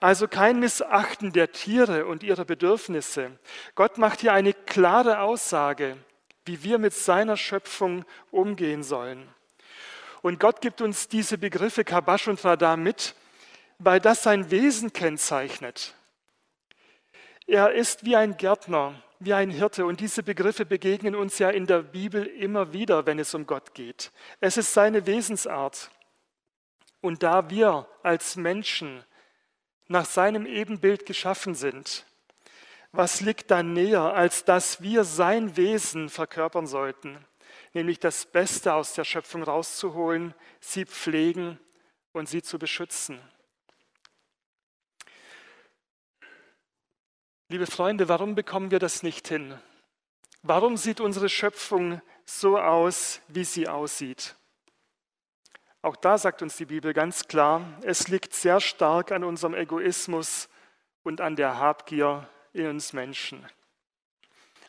[0.00, 3.32] also kein Missachten der Tiere und ihrer Bedürfnisse.
[3.74, 5.98] Gott macht hier eine klare Aussage,
[6.46, 9.28] wie wir mit seiner Schöpfung umgehen sollen.
[10.22, 13.14] Und Gott gibt uns diese Begriffe Kabash und Radar mit,
[13.80, 15.94] weil das sein Wesen kennzeichnet.
[17.46, 21.66] Er ist wie ein Gärtner, wie ein Hirte und diese Begriffe begegnen uns ja in
[21.66, 24.12] der Bibel immer wieder, wenn es um Gott geht.
[24.38, 25.90] Es ist seine Wesensart.
[27.00, 29.02] Und da wir als Menschen
[29.88, 32.04] nach seinem Ebenbild geschaffen sind,
[32.92, 37.24] was liegt da näher, als dass wir sein Wesen verkörpern sollten,
[37.72, 41.58] nämlich das Beste aus der Schöpfung rauszuholen, sie pflegen
[42.12, 43.20] und sie zu beschützen.
[47.50, 49.58] Liebe Freunde, warum bekommen wir das nicht hin?
[50.44, 54.36] Warum sieht unsere Schöpfung so aus, wie sie aussieht?
[55.82, 60.48] Auch da sagt uns die Bibel ganz klar, es liegt sehr stark an unserem Egoismus
[61.02, 63.44] und an der Habgier in uns Menschen.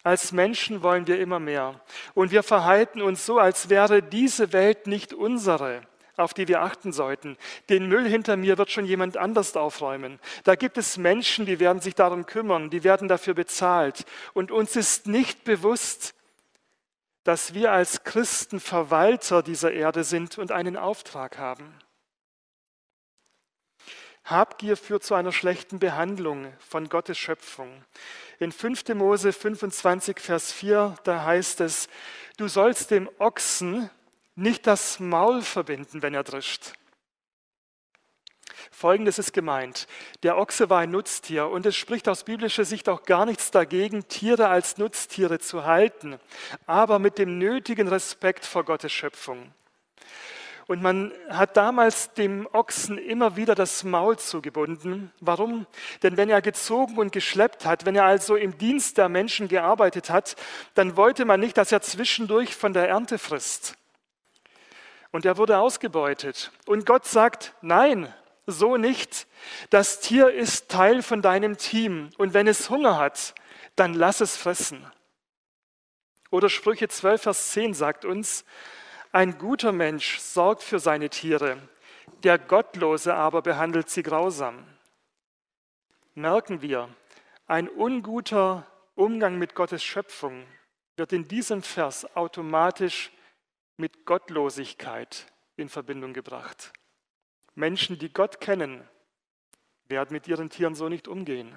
[0.01, 1.79] Als Menschen wollen wir immer mehr
[2.15, 5.83] und wir verhalten uns so, als wäre diese Welt nicht unsere,
[6.17, 7.37] auf die wir achten sollten.
[7.69, 10.19] Den Müll hinter mir wird schon jemand anders aufräumen.
[10.43, 14.05] Da gibt es Menschen, die werden sich darum kümmern, die werden dafür bezahlt.
[14.33, 16.13] Und uns ist nicht bewusst,
[17.23, 21.75] dass wir als Christen Verwalter dieser Erde sind und einen Auftrag haben.
[24.23, 27.83] Habgier führt zu einer schlechten Behandlung von Gottes Schöpfung.
[28.39, 28.89] In 5.
[28.89, 31.89] Mose 25, Vers 4, da heißt es,
[32.37, 33.89] du sollst dem Ochsen
[34.35, 36.73] nicht das Maul verbinden, wenn er drischt.
[38.69, 39.87] Folgendes ist gemeint.
[40.23, 44.07] Der Ochse war ein Nutztier und es spricht aus biblischer Sicht auch gar nichts dagegen,
[44.07, 46.19] Tiere als Nutztiere zu halten,
[46.65, 49.53] aber mit dem nötigen Respekt vor Gottes Schöpfung.
[50.67, 55.11] Und man hat damals dem Ochsen immer wieder das Maul zugebunden.
[55.19, 55.65] Warum?
[56.01, 60.09] Denn wenn er gezogen und geschleppt hat, wenn er also im Dienst der Menschen gearbeitet
[60.09, 60.35] hat,
[60.75, 63.75] dann wollte man nicht, dass er zwischendurch von der Ernte frisst.
[65.11, 66.51] Und er wurde ausgebeutet.
[66.65, 68.13] Und Gott sagt, nein,
[68.47, 69.27] so nicht.
[69.69, 73.35] Das Tier ist Teil von deinem Team und wenn es Hunger hat,
[73.75, 74.85] dann lass es fressen.
[76.29, 78.45] Oder Sprüche 12, Vers 10 sagt uns,
[79.11, 81.57] ein guter Mensch sorgt für seine Tiere,
[82.23, 84.65] der Gottlose aber behandelt sie grausam.
[86.13, 86.87] Merken wir,
[87.47, 90.45] ein unguter Umgang mit Gottes Schöpfung
[90.95, 93.11] wird in diesem Vers automatisch
[93.81, 95.25] mit Gottlosigkeit
[95.57, 96.71] in Verbindung gebracht.
[97.55, 98.87] Menschen, die Gott kennen,
[99.87, 101.53] werden mit ihren Tieren so nicht umgehen.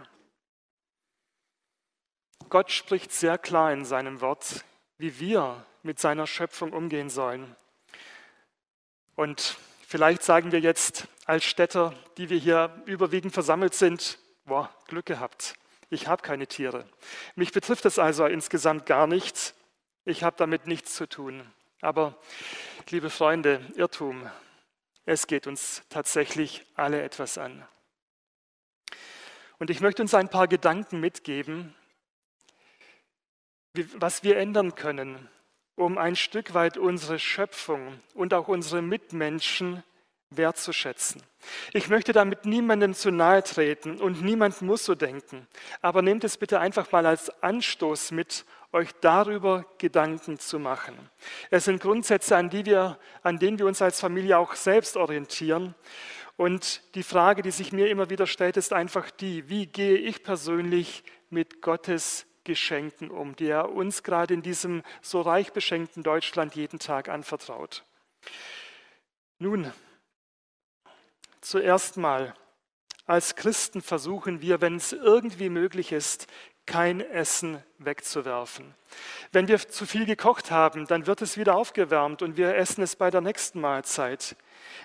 [2.49, 4.65] Gott spricht sehr klar in seinem Wort,
[4.99, 7.55] wie wir mit seiner Schöpfung umgehen sollen.
[9.15, 9.57] Und
[9.87, 15.55] vielleicht sagen wir jetzt als Städter, die wir hier überwiegend versammelt sind, boah, Glück gehabt.
[15.91, 16.89] Ich habe keine Tiere.
[17.37, 19.55] Mich betrifft es also insgesamt gar nicht.
[20.05, 21.47] Ich habe damit nichts zu tun.
[21.85, 22.17] Aber,
[22.89, 24.27] liebe Freunde, Irrtum.
[25.05, 27.63] Es geht uns tatsächlich alle etwas an.
[29.59, 31.75] Und ich möchte uns ein paar Gedanken mitgeben,
[33.97, 35.29] was wir ändern können,
[35.77, 39.83] um ein Stück weit unsere Schöpfung und auch unsere Mitmenschen
[40.31, 41.23] wertzuschätzen.
[41.75, 45.47] Ich möchte damit niemandem zu nahe treten und niemand muss so denken.
[45.83, 50.95] Aber nehmt es bitte einfach mal als Anstoß mit, euch darüber Gedanken zu machen.
[51.51, 55.75] Es sind Grundsätze, an, die wir, an denen wir uns als Familie auch selbst orientieren.
[56.37, 60.25] Und die Frage, die sich mir immer wieder stellt, ist einfach die, wie gehe ich
[60.25, 66.55] persönlich mit Gottes Geschenken um, die er uns gerade in diesem so reich beschenkten Deutschland
[66.57, 67.85] jeden Tag anvertraut.
[69.39, 69.73] Nun,
[71.41, 72.35] zuerst mal,
[73.07, 76.27] als Christen versuchen wir, wenn es irgendwie möglich ist,
[76.67, 78.75] kein Essen wegzuwerfen.
[79.33, 82.97] Wenn wir zu viel gekocht haben, dann wird es wieder aufgewärmt und wir essen es
[82.97, 84.37] bei der nächsten Mahlzeit.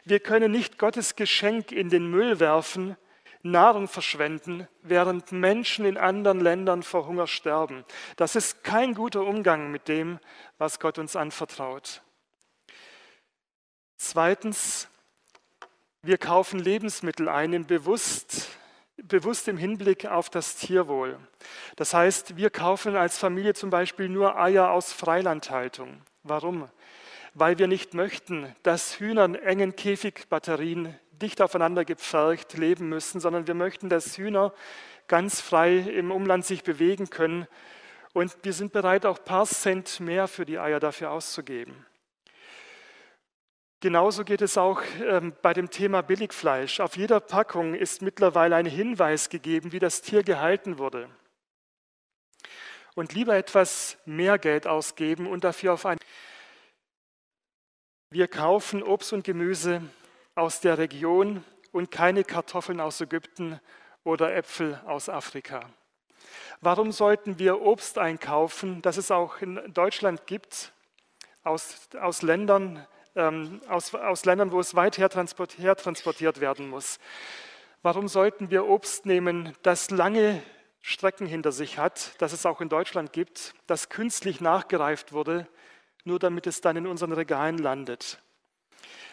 [0.03, 2.97] Wir können nicht Gottes Geschenk in den Müll werfen,
[3.41, 7.85] Nahrung verschwenden, während Menschen in anderen Ländern vor Hunger sterben.
[8.17, 10.19] Das ist kein guter Umgang mit dem,
[10.57, 12.01] was Gott uns anvertraut.
[13.97, 14.89] Zweitens,
[16.01, 18.49] wir kaufen Lebensmittel ein, bewusst,
[19.03, 21.17] bewusst im Hinblick auf das Tierwohl.
[21.75, 26.01] Das heißt, wir kaufen als Familie zum Beispiel nur Eier aus Freilandhaltung.
[26.23, 26.69] Warum?
[27.33, 33.47] Weil wir nicht möchten, dass Hühner in engen Käfigbatterien dicht aufeinander gepfercht leben müssen, sondern
[33.47, 34.53] wir möchten, dass Hühner
[35.07, 37.47] ganz frei im Umland sich bewegen können.
[38.13, 41.85] Und wir sind bereit, auch ein paar Cent mehr für die Eier dafür auszugeben.
[43.81, 46.81] Genauso geht es auch ähm, bei dem Thema Billigfleisch.
[46.81, 51.09] Auf jeder Packung ist mittlerweile ein Hinweis gegeben, wie das Tier gehalten wurde.
[52.95, 55.97] Und lieber etwas mehr Geld ausgeben und dafür auf ein.
[58.09, 59.81] Wir kaufen Obst und Gemüse
[60.35, 63.61] aus der Region und keine Kartoffeln aus Ägypten
[64.03, 65.69] oder Äpfel aus Afrika.
[66.59, 70.73] Warum sollten wir Obst einkaufen, das es auch in Deutschland gibt,
[71.43, 72.85] aus, aus, Ländern,
[73.19, 76.97] ähm, aus, aus Ländern, wo es weit her transportiert werden muss?
[77.82, 80.41] Warum sollten wir Obst nehmen, das lange
[80.82, 85.47] Strecken hinter sich hat, das es auch in Deutschland gibt, das künstlich nachgereift wurde,
[86.03, 88.19] nur damit es dann in unseren Regalen landet?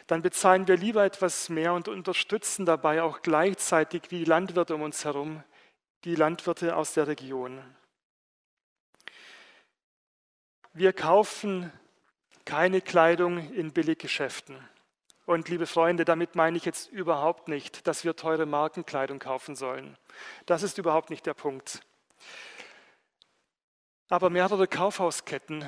[0.07, 5.05] dann bezahlen wir lieber etwas mehr und unterstützen dabei auch gleichzeitig die Landwirte um uns
[5.05, 5.42] herum,
[6.05, 7.61] die Landwirte aus der Region.
[10.73, 11.73] Wir kaufen
[12.46, 14.56] keine Kleidung in Billiggeschäften.
[15.26, 19.98] Und liebe Freunde, damit meine ich jetzt überhaupt nicht, dass wir teure Markenkleidung kaufen sollen.
[20.46, 21.80] Das ist überhaupt nicht der Punkt.
[24.09, 25.64] Aber mehrere Kaufhausketten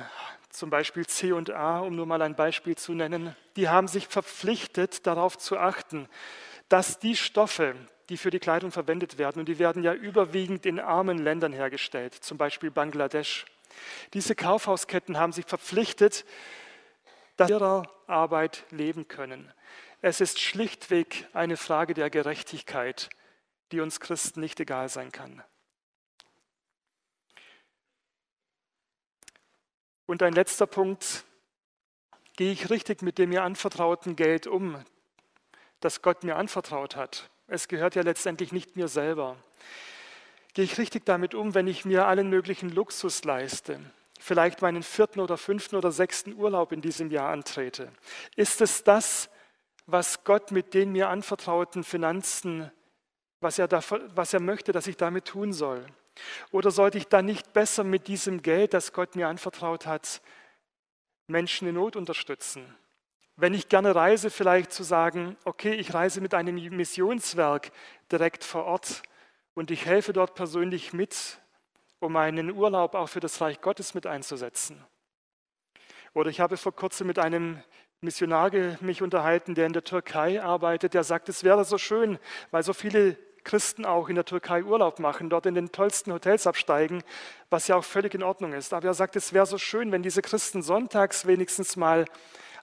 [0.49, 4.07] zum Beispiel C und A, um nur mal ein Beispiel zu nennen, die haben sich
[4.07, 6.07] verpflichtet, darauf zu achten,
[6.69, 7.75] dass die Stoffe,
[8.07, 12.15] die für die Kleidung verwendet werden, und die werden ja überwiegend in armen Ländern hergestellt,
[12.15, 13.45] zum Beispiel Bangladesch,
[14.13, 16.25] diese Kaufhausketten haben sich verpflichtet,
[17.39, 19.51] dass ihrer Arbeit leben können.
[20.01, 23.09] Es ist schlichtweg eine Frage der Gerechtigkeit,
[23.71, 25.43] die uns Christen nicht egal sein kann.
[30.05, 31.23] Und ein letzter Punkt,
[32.35, 34.83] gehe ich richtig mit dem mir anvertrauten Geld um,
[35.81, 37.29] das Gott mir anvertraut hat?
[37.47, 39.37] Es gehört ja letztendlich nicht mir selber.
[40.53, 43.79] Gehe ich richtig damit um, wenn ich mir allen möglichen Luxus leiste?
[44.21, 47.89] Vielleicht meinen vierten oder fünften oder sechsten Urlaub in diesem Jahr antrete?
[48.35, 49.29] Ist es das,
[49.85, 52.69] was Gott mit den mir anvertrauten Finanzen,
[53.39, 53.81] was er, da,
[54.13, 55.85] was er möchte, dass ich damit tun soll?
[56.51, 60.21] Oder sollte ich dann nicht besser mit diesem Geld, das Gott mir anvertraut hat,
[61.27, 62.75] Menschen in Not unterstützen?
[63.37, 67.71] Wenn ich gerne reise, vielleicht zu sagen, okay, ich reise mit einem Missionswerk
[68.11, 69.01] direkt vor Ort
[69.53, 71.39] und ich helfe dort persönlich mit
[71.99, 74.83] um einen Urlaub auch für das Reich Gottes mit einzusetzen.
[76.13, 77.61] Oder ich habe vor kurzem mit einem
[78.01, 82.17] Missionar mich unterhalten, der in der Türkei arbeitet, der sagt, es wäre so schön,
[82.51, 86.47] weil so viele Christen auch in der Türkei Urlaub machen, dort in den tollsten Hotels
[86.47, 87.03] absteigen,
[87.49, 88.73] was ja auch völlig in Ordnung ist.
[88.73, 92.05] Aber er sagt, es wäre so schön, wenn diese Christen sonntags wenigstens mal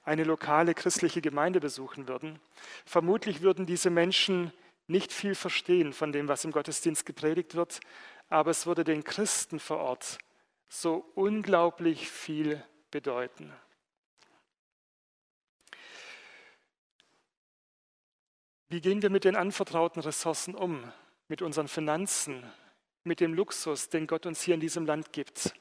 [0.05, 2.39] eine lokale christliche Gemeinde besuchen würden.
[2.85, 4.53] Vermutlich würden diese Menschen
[4.87, 7.81] nicht viel verstehen von dem, was im Gottesdienst gepredigt wird,
[8.29, 10.19] aber es würde den Christen vor Ort
[10.69, 13.53] so unglaublich viel bedeuten.
[18.69, 20.93] Wie gehen wir mit den anvertrauten Ressourcen um?
[21.29, 22.45] Mit unseren Finanzen,
[23.05, 25.55] mit dem Luxus, den Gott uns hier in diesem Land gibt.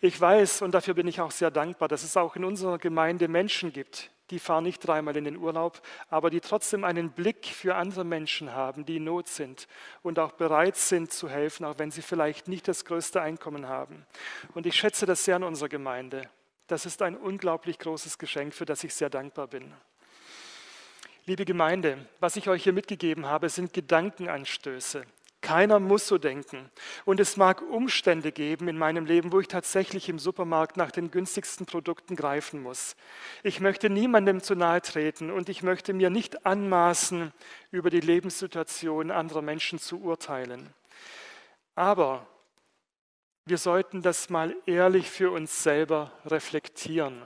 [0.00, 3.28] Ich weiß, und dafür bin ich auch sehr dankbar, dass es auch in unserer Gemeinde
[3.28, 7.74] Menschen gibt, die fahren nicht dreimal in den Urlaub, aber die trotzdem einen Blick für
[7.74, 9.66] andere Menschen haben, die in Not sind
[10.02, 14.06] und auch bereit sind zu helfen, auch wenn sie vielleicht nicht das größte Einkommen haben.
[14.54, 16.28] Und ich schätze das sehr in unserer Gemeinde.
[16.68, 19.72] Das ist ein unglaublich großes Geschenk, für das ich sehr dankbar bin.
[21.26, 25.04] Liebe Gemeinde, was ich euch hier mitgegeben habe, sind Gedankenanstöße.
[25.40, 26.70] Keiner muss so denken.
[27.06, 31.10] Und es mag Umstände geben in meinem Leben, wo ich tatsächlich im Supermarkt nach den
[31.10, 32.94] günstigsten Produkten greifen muss.
[33.42, 37.32] Ich möchte niemandem zu nahe treten und ich möchte mir nicht anmaßen,
[37.70, 40.74] über die Lebenssituation anderer Menschen zu urteilen.
[41.74, 42.26] Aber
[43.46, 47.22] wir sollten das mal ehrlich für uns selber reflektieren.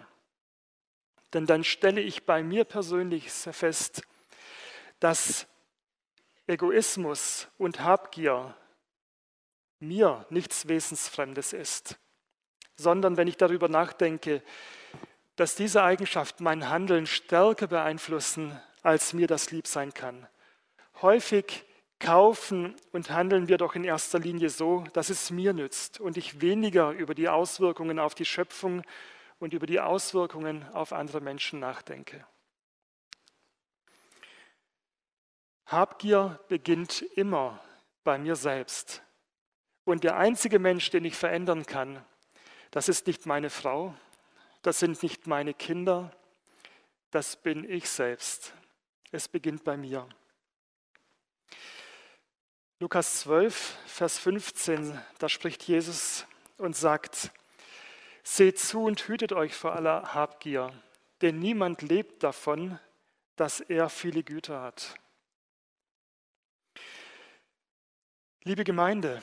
[1.32, 4.02] Denn dann stelle ich bei mir persönlich fest,
[5.00, 5.48] dass
[6.46, 8.54] Egoismus und Habgier
[9.80, 11.98] mir nichts Wesensfremdes ist,
[12.76, 14.42] sondern wenn ich darüber nachdenke,
[15.36, 20.26] dass diese Eigenschaften mein Handeln stärker beeinflussen, als mir das lieb sein kann.
[21.02, 21.64] Häufig
[21.98, 26.40] kaufen und handeln wir doch in erster Linie so, dass es mir nützt und ich
[26.40, 28.82] weniger über die Auswirkungen auf die Schöpfung
[29.38, 32.24] und über die Auswirkungen auf andere Menschen nachdenke.
[35.74, 37.62] Habgier beginnt immer
[38.04, 39.02] bei mir selbst.
[39.84, 42.04] Und der einzige Mensch, den ich verändern kann,
[42.70, 43.94] das ist nicht meine Frau,
[44.62, 46.10] das sind nicht meine Kinder,
[47.10, 48.54] das bin ich selbst.
[49.12, 50.08] Es beginnt bei mir.
[52.80, 56.26] Lukas 12, Vers 15, da spricht Jesus
[56.58, 57.30] und sagt,
[58.24, 60.72] Seht zu und hütet euch vor aller Habgier,
[61.20, 62.80] denn niemand lebt davon,
[63.36, 64.94] dass er viele Güter hat.
[68.46, 69.22] Liebe Gemeinde,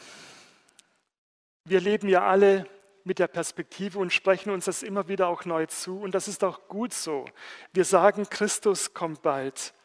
[1.66, 2.66] wir leben ja alle
[3.04, 6.00] mit der Perspektive und sprechen uns das immer wieder auch neu zu.
[6.00, 7.26] Und das ist auch gut so.
[7.72, 9.76] Wir sagen, Christus kommt bald.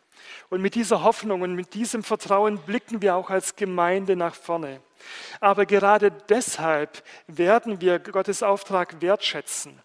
[0.48, 4.80] Und mit dieser Hoffnung und mit diesem Vertrauen blicken wir auch als Gemeinde nach vorne.
[5.38, 9.78] Aber gerade deshalb werden wir Gottes Auftrag wertschätzen.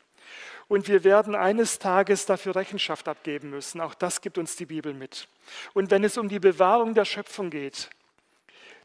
[0.70, 3.82] Und wir werden eines Tages dafür Rechenschaft abgeben müssen.
[3.82, 5.28] Auch das gibt uns die Bibel mit.
[5.74, 7.90] Und wenn es um die Bewahrung der Schöpfung geht,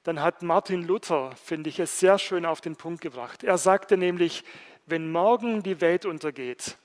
[0.06, 3.42] dann hat Martin Luther, finde ich, es sehr schön auf den Punkt gebracht.
[3.42, 4.44] Er sagte nämlich,
[4.86, 6.78] wenn morgen die Welt untergeht,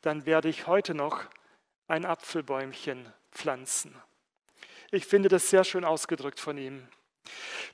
[0.00, 1.22] dann werde ich heute noch
[1.86, 3.94] ein Apfelbäumchen pflanzen.
[4.90, 6.88] Ich finde das sehr schön ausgedrückt von ihm.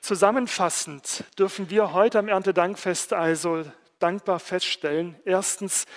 [0.01, 3.65] Zusammenfassend dürfen wir heute am Erntedankfest also
[3.97, 5.87] dankbar feststellen, erstens,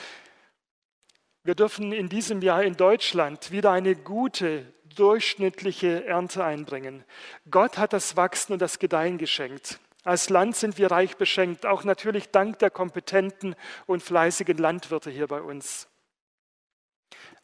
[1.44, 7.04] wir dürfen in diesem Jahr in Deutschland wieder eine gute, durchschnittliche Ernte einbringen.
[7.50, 9.78] Gott hat das Wachsen und das Gedeihen geschenkt.
[10.04, 13.54] Als Land sind wir reich beschenkt, auch natürlich dank der kompetenten
[13.86, 15.88] und fleißigen Landwirte hier bei uns.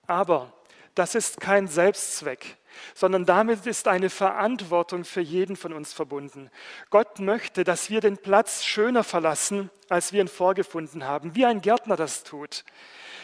[0.06, 0.52] Aber
[0.94, 2.56] das ist kein Selbstzweck,
[2.94, 6.50] sondern damit ist eine Verantwortung für jeden von uns verbunden.
[6.90, 11.60] Gott möchte, dass wir den Platz schöner verlassen, als wir ihn vorgefunden haben, wie ein
[11.60, 12.64] Gärtner das tut.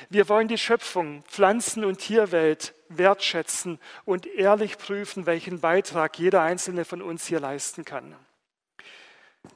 [0.09, 6.85] Wir wollen die Schöpfung, Pflanzen- und Tierwelt wertschätzen und ehrlich prüfen, welchen Beitrag jeder einzelne
[6.85, 8.17] von uns hier leisten kann.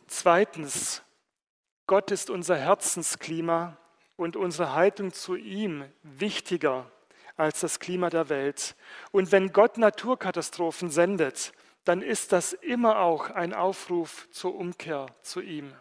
[0.06, 1.02] Zweitens,
[1.86, 3.76] Gott ist unser Herzensklima
[4.16, 6.90] und unsere Haltung zu ihm wichtiger
[7.36, 8.76] als das Klima der Welt.
[9.10, 11.52] Und wenn Gott Naturkatastrophen sendet,
[11.84, 15.74] dann ist das immer auch ein Aufruf zur Umkehr zu ihm.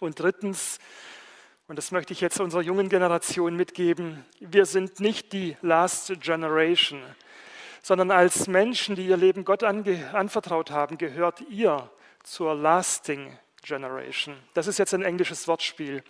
[0.00, 0.78] Und drittens,
[1.68, 7.02] und das möchte ich jetzt unserer jungen Generation mitgeben, wir sind nicht die Last Generation,
[7.82, 11.90] sondern als Menschen, die ihr Leben Gott anvertraut haben, gehört ihr
[12.24, 14.36] zur Lasting Generation.
[14.54, 16.02] Das ist jetzt ein englisches Wortspiel.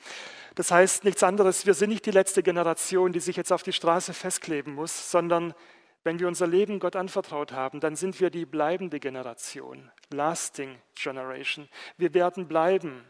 [0.55, 3.73] Das heißt nichts anderes, wir sind nicht die letzte Generation, die sich jetzt auf die
[3.73, 5.55] Straße festkleben muss, sondern
[6.05, 11.69] wenn wir unser Leben Gott anvertraut haben, dann sind wir die bleibende Generation, lasting generation.
[11.97, 13.05] Wir werden bleiben,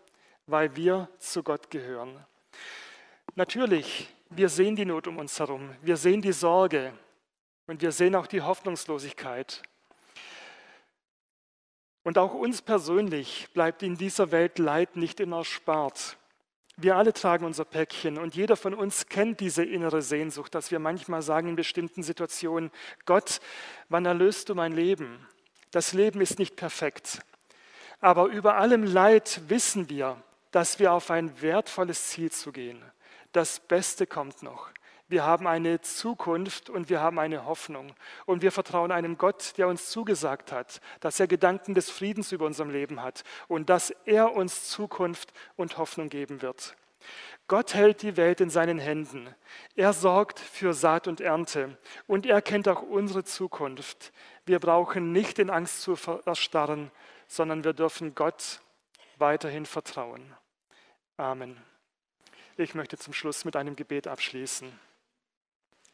[0.47, 2.25] weil wir zu Gott gehören.
[3.35, 6.93] Natürlich, wir sehen die Not um uns herum, wir sehen die Sorge
[7.67, 9.63] und wir sehen auch die Hoffnungslosigkeit.
[12.03, 16.17] Und auch uns persönlich bleibt in dieser Welt Leid nicht immer erspart.
[16.77, 20.79] Wir alle tragen unser Päckchen und jeder von uns kennt diese innere Sehnsucht, dass wir
[20.79, 22.71] manchmal sagen in bestimmten Situationen,
[23.05, 23.41] Gott,
[23.89, 25.27] wann erlöst du mein Leben?
[25.71, 27.21] Das Leben ist nicht perfekt.
[28.01, 32.83] Aber über allem Leid wissen wir, dass wir auf ein wertvolles Ziel zu gehen.
[33.33, 34.71] Das Beste kommt noch.
[35.11, 37.95] Wir haben eine Zukunft und wir haben eine Hoffnung.
[38.27, 42.45] Und wir vertrauen einem Gott, der uns zugesagt hat, dass er Gedanken des Friedens über
[42.45, 46.77] unserem Leben hat und dass er uns Zukunft und Hoffnung geben wird.
[47.47, 49.35] Gott hält die Welt in seinen Händen.
[49.75, 54.13] Er sorgt für Saat und Ernte und er kennt auch unsere Zukunft.
[54.45, 55.97] Wir brauchen nicht in Angst zu
[56.27, 56.91] erstarren,
[57.27, 58.61] sondern wir dürfen Gott
[59.21, 60.35] weiterhin vertrauen.
[61.17, 61.57] Amen.
[62.57, 64.71] Ich möchte zum Schluss mit einem Gebet abschließen.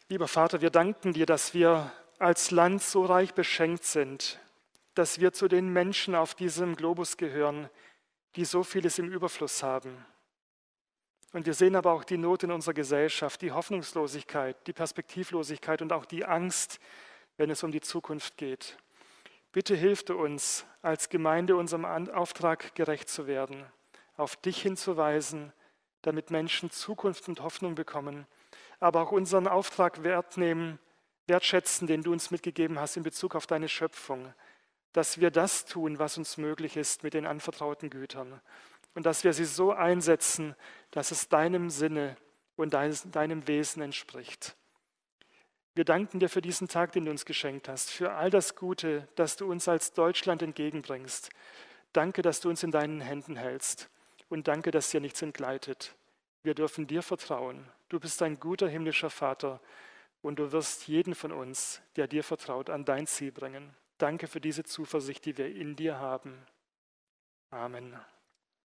[0.08, 4.38] Lieber Vater, wir danken dir, dass wir als Land so reich beschenkt sind,
[4.94, 7.68] dass wir zu den Menschen auf diesem Globus gehören,
[8.36, 10.04] die so vieles im Überfluss haben.
[11.32, 15.92] Und wir sehen aber auch die Not in unserer Gesellschaft, die Hoffnungslosigkeit, die Perspektivlosigkeit und
[15.92, 16.78] auch die Angst,
[17.36, 18.78] wenn es um die Zukunft geht.
[19.54, 23.64] Bitte hilf du uns, als Gemeinde unserem Auftrag gerecht zu werden,
[24.18, 25.54] auf dich hinzuweisen,
[26.02, 28.26] damit Menschen Zukunft und Hoffnung bekommen
[28.84, 30.78] aber auch unseren Auftrag wert nehmen,
[31.26, 34.34] wertschätzen, den du uns mitgegeben hast in Bezug auf deine Schöpfung,
[34.92, 38.42] dass wir das tun, was uns möglich ist mit den anvertrauten Gütern
[38.94, 40.54] und dass wir sie so einsetzen,
[40.90, 42.16] dass es deinem Sinne
[42.56, 44.54] und deinem Wesen entspricht.
[45.74, 49.08] Wir danken dir für diesen Tag, den du uns geschenkt hast, für all das Gute,
[49.16, 51.30] das du uns als Deutschland entgegenbringst.
[51.92, 53.90] Danke, dass du uns in deinen Händen hältst
[54.28, 55.94] und danke, dass dir nichts entgleitet.
[56.44, 57.68] Wir dürfen dir vertrauen.
[57.88, 59.60] Du bist ein guter himmlischer Vater
[60.22, 63.74] und du wirst jeden von uns, der dir vertraut, an dein Ziel bringen.
[63.98, 66.46] Danke für diese Zuversicht, die wir in dir haben.
[67.50, 67.96] Amen.